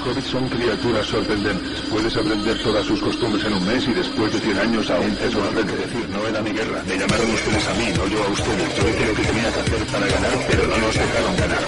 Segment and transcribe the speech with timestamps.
[0.00, 1.80] Los hobbits son criaturas sorprendentes.
[1.90, 5.30] Puedes aprender todas sus costumbres en un mes y después de 100 años aún te
[5.30, 5.76] sorprende.
[5.76, 6.82] decir, no era mi guerra.
[6.86, 8.76] Me llamaron ustedes a mí, no yo a ustedes.
[8.76, 11.64] Yo hice lo que tenía que hacer para ganar, pero no nos dejaron ganar.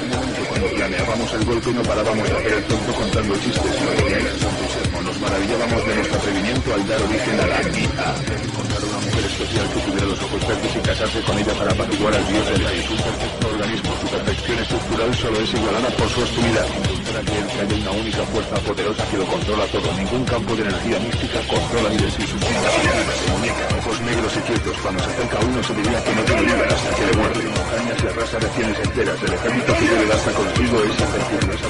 [0.49, 3.81] Cuando planeábamos el golpe no parábamos de hacer el tonto contando chistes.
[3.83, 4.72] No.
[5.03, 8.09] Nos maravillábamos de nuestro atrevimiento al dar origen a la IA.
[8.39, 12.15] Encontrar una mujer especial que tuviera los ojos verdes y casarse con ella para apaciguar
[12.15, 12.79] al dios del rey.
[12.87, 13.91] Un perfecto organismo.
[13.99, 16.67] Su perfección estructural solo es igualada por su hostilidad.
[16.71, 19.87] Encontrar que haya una única fuerza poderosa que lo controla todo.
[19.99, 22.41] Ningún campo de energía mística controla ni de sí sus.
[22.43, 24.77] Se muñeca, ojos negros y quietos.
[24.87, 27.43] Cuando se acerca uno se diría que no tiene vida hasta que le muerde.
[27.43, 29.19] Montañas y arrasa regiones enteras.
[29.19, 31.62] El ejército que lleve hasta consigo es invencible.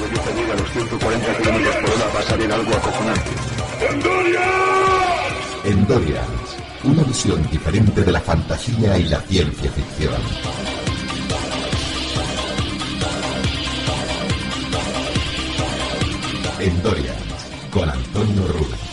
[5.93, 10.15] Endorians, una visión diferente de la fantasía y la ciencia ficción.
[16.59, 17.15] Endorians,
[17.69, 18.92] con Antonio Ruz.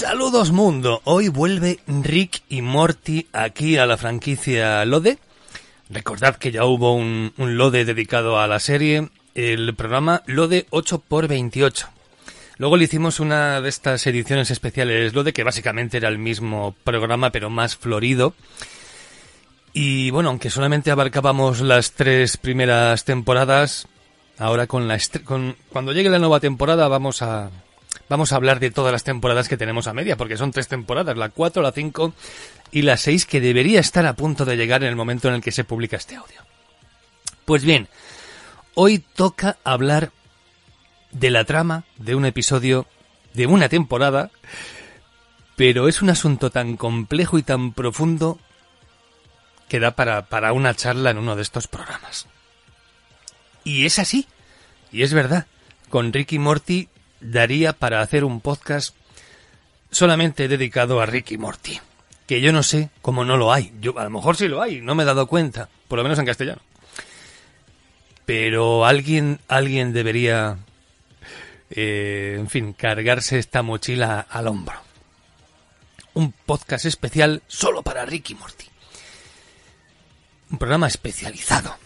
[0.00, 5.18] Saludos mundo, hoy vuelve Rick y Morty aquí a la franquicia Lode.
[5.90, 11.86] Recordad que ya hubo un, Lode dedicado a la serie, el programa Lode 8x28.
[12.56, 17.28] Luego le hicimos una de estas ediciones especiales Lode, que básicamente era el mismo programa
[17.28, 18.32] pero más florido.
[19.74, 23.86] Y bueno, aunque solamente abarcábamos las tres primeras temporadas,
[24.38, 24.98] ahora con la
[25.68, 27.50] cuando llegue la nueva temporada vamos a
[28.10, 31.16] vamos a hablar de todas las temporadas que tenemos a media, porque son tres temporadas,
[31.16, 32.12] la 4, la 5
[32.72, 35.40] y la 6, que debería estar a punto de llegar en el momento en el
[35.40, 36.42] que se publica este audio.
[37.44, 37.88] Pues bien,
[38.74, 40.10] hoy toca hablar
[41.12, 42.88] de la trama de un episodio
[43.32, 44.32] de una temporada,
[45.54, 48.40] pero es un asunto tan complejo y tan profundo
[49.68, 52.26] que da para, para una charla en uno de estos programas.
[53.62, 54.26] Y es así,
[54.90, 55.46] y es verdad,
[55.90, 56.88] con Ricky Morty
[57.20, 58.94] daría para hacer un podcast
[59.90, 61.80] solamente dedicado a Ricky Morty.
[62.26, 63.72] Que yo no sé cómo no lo hay.
[63.96, 66.26] A lo mejor sí lo hay, no me he dado cuenta, por lo menos en
[66.26, 66.62] castellano.
[68.24, 70.58] Pero alguien, alguien debería,
[71.70, 74.80] eh, en fin, cargarse esta mochila al hombro.
[76.14, 78.66] Un podcast especial solo para Ricky Morty.
[80.52, 81.76] Un programa especializado.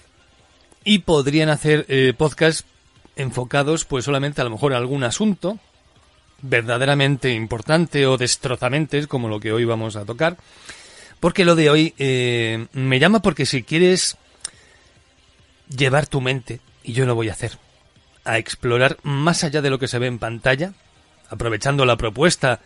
[0.84, 2.67] Y podrían hacer eh, podcasts
[3.16, 5.58] enfocados pues solamente a lo mejor a algún asunto
[6.42, 10.36] verdaderamente importante o destrozamente como lo que hoy vamos a tocar.
[11.20, 14.19] Porque lo de hoy eh, me llama porque si quieres
[15.75, 17.58] llevar tu mente y yo lo voy a hacer
[18.25, 20.75] a explorar más allá de lo que se ve en pantalla
[21.31, 22.60] aprovechando la propuesta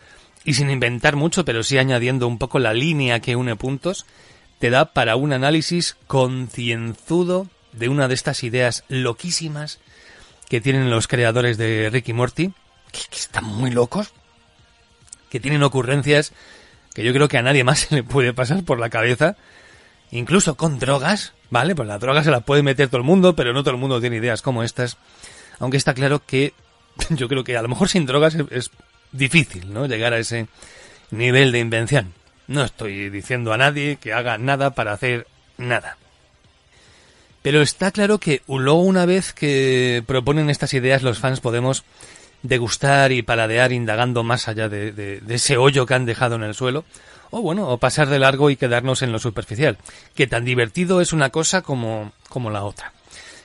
[0.44, 4.06] y sin inventar mucho pero sí añadiendo un poco la línea que une puntos
[4.58, 9.78] te da para un análisis concienzudo de una de estas ideas loquísimas
[10.48, 12.52] que tienen los creadores de Ricky Morty,
[12.92, 14.12] que, que, están muy locos,
[15.30, 16.32] que tienen ocurrencias
[16.94, 19.36] que yo creo que a nadie más se le puede pasar por la cabeza,
[20.10, 21.74] incluso con drogas, ¿vale?
[21.74, 24.00] Pues la droga se la puede meter todo el mundo, pero no todo el mundo
[24.00, 24.96] tiene ideas como estas,
[25.60, 26.54] aunque está claro que
[27.10, 28.70] yo creo que a lo mejor sin drogas es, es
[29.12, 29.86] difícil, ¿no?
[29.86, 30.48] Llegar a ese
[31.10, 32.14] nivel de invención.
[32.46, 35.26] No estoy diciendo a nadie que haga nada para hacer
[35.58, 35.97] nada.
[37.48, 41.82] Pero está claro que luego una vez que proponen estas ideas los fans podemos
[42.42, 46.84] degustar y paladear indagando más allá de, ese hoyo que han dejado en el suelo
[47.30, 49.78] o bueno, o pasar de largo y quedarnos en lo superficial,
[50.14, 52.92] que tan divertido es una cosa como, como la otra.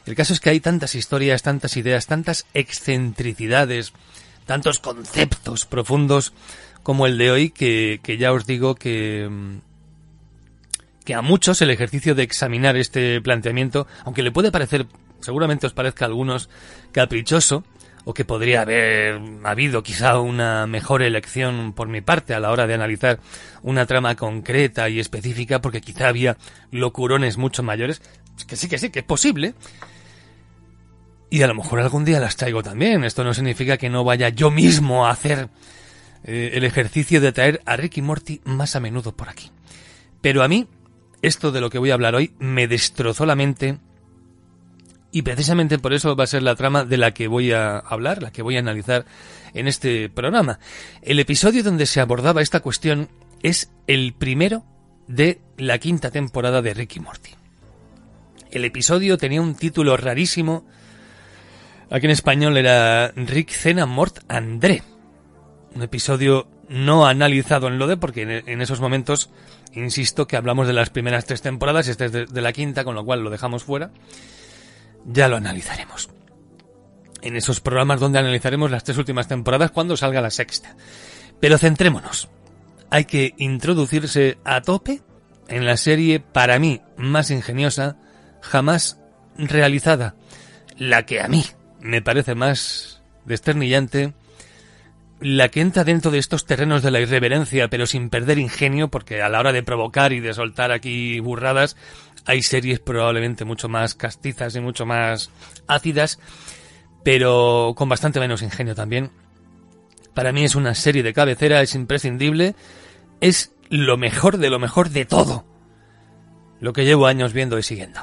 [0.06, 3.94] El caso es que hay tantas historias, tantas ideas, tantas excentricidades,
[4.45, 6.33] tantos conceptos profundos
[6.83, 9.29] como el de hoy que, que ya os digo que,
[11.03, 14.88] que a muchos el ejercicio de examinar este planteamiento, aunque le puede parecer,
[15.21, 16.50] seguramente os parezca a algunos
[16.91, 17.63] caprichoso,
[18.05, 22.67] o que podría haber habido quizá una mejor elección por mi parte a la hora
[22.67, 23.19] de analizar
[23.61, 26.38] una trama concreta y específica, porque quizá había
[26.71, 28.01] locurones mucho mayores,
[28.47, 29.53] que sí, que sí, que es posible.
[31.29, 33.03] Y a lo mejor algún día las traigo también.
[33.03, 35.49] Esto no significa que no vaya yo mismo a hacer
[36.25, 39.49] eh, el ejercicio de traer a Ricky Morty más a menudo por aquí.
[40.21, 40.67] Pero a mí,
[41.23, 43.79] esto de lo que voy a hablar hoy me destrozó la mente
[45.11, 48.21] y precisamente por eso va a ser la trama de la que voy a hablar,
[48.21, 49.05] la que voy a analizar
[49.53, 50.59] en este programa.
[51.01, 53.09] El episodio donde se abordaba esta cuestión
[53.41, 54.65] es el primero
[55.07, 57.31] de la quinta temporada de Ricky Morty.
[58.51, 60.65] El episodio tenía un título rarísimo.
[61.89, 64.83] Aquí en español era Rick Cena Mort André.
[65.75, 69.30] Un episodio no analizado en lo de porque en esos momentos,
[69.74, 73.06] insisto, que hablamos de las primeras tres temporadas, este es de la quinta, con lo
[73.06, 73.92] cual lo dejamos fuera
[75.06, 76.10] ya lo analizaremos.
[77.21, 80.75] En esos programas donde analizaremos las tres últimas temporadas cuando salga la sexta.
[81.39, 82.30] Pero centrémonos.
[82.89, 85.01] Hay que introducirse a tope
[85.48, 87.98] en la serie para mí más ingeniosa
[88.42, 89.00] jamás
[89.38, 90.16] realizada.
[90.77, 91.45] La que a mí
[91.80, 94.13] me parece más desternillante
[95.23, 99.21] la que entra dentro de estos terrenos de la irreverencia, pero sin perder ingenio, porque
[99.21, 101.77] a la hora de provocar y de soltar aquí burradas,
[102.25, 105.31] hay series probablemente mucho más castizas y mucho más
[105.65, 106.19] ácidas,
[107.03, 109.11] pero con bastante menos ingenio también.
[110.13, 112.53] Para mí es una serie de cabecera, es imprescindible,
[113.21, 115.45] es lo mejor de lo mejor de todo.
[116.59, 118.01] Lo que llevo años viendo y siguiendo.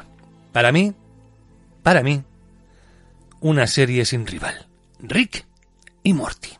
[0.53, 0.95] Para mí,
[1.83, 2.23] para mí,
[3.41, 4.67] una serie sin rival.
[5.01, 5.45] Rick
[6.03, 6.60] y Morty.